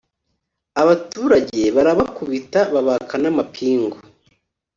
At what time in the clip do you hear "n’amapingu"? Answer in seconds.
3.19-3.97